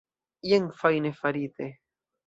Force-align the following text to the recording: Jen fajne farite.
Jen 0.51 0.65
fajne 0.79 1.13
farite. 1.21 1.73